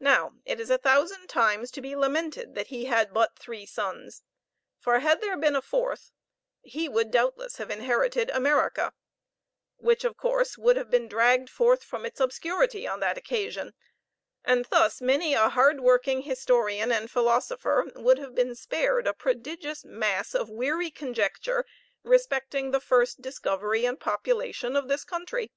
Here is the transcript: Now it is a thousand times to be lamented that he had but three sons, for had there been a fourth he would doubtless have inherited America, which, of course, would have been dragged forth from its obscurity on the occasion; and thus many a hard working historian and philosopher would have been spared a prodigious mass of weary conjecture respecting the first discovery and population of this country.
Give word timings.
Now 0.00 0.34
it 0.44 0.60
is 0.60 0.68
a 0.68 0.76
thousand 0.76 1.28
times 1.28 1.70
to 1.70 1.80
be 1.80 1.96
lamented 1.96 2.54
that 2.56 2.66
he 2.66 2.84
had 2.84 3.14
but 3.14 3.38
three 3.38 3.64
sons, 3.64 4.22
for 4.78 4.98
had 4.98 5.22
there 5.22 5.38
been 5.38 5.56
a 5.56 5.62
fourth 5.62 6.12
he 6.60 6.90
would 6.90 7.10
doubtless 7.10 7.56
have 7.56 7.70
inherited 7.70 8.28
America, 8.32 8.92
which, 9.78 10.04
of 10.04 10.18
course, 10.18 10.58
would 10.58 10.76
have 10.76 10.90
been 10.90 11.08
dragged 11.08 11.48
forth 11.48 11.82
from 11.84 12.04
its 12.04 12.20
obscurity 12.20 12.86
on 12.86 13.00
the 13.00 13.16
occasion; 13.16 13.72
and 14.44 14.66
thus 14.66 15.00
many 15.00 15.32
a 15.32 15.48
hard 15.48 15.80
working 15.80 16.20
historian 16.20 16.92
and 16.92 17.10
philosopher 17.10 17.90
would 17.96 18.18
have 18.18 18.34
been 18.34 18.54
spared 18.54 19.06
a 19.06 19.14
prodigious 19.14 19.86
mass 19.86 20.34
of 20.34 20.50
weary 20.50 20.90
conjecture 20.90 21.64
respecting 22.02 22.72
the 22.72 22.78
first 22.80 23.22
discovery 23.22 23.86
and 23.86 24.00
population 24.00 24.76
of 24.76 24.86
this 24.88 25.02
country. 25.04 25.50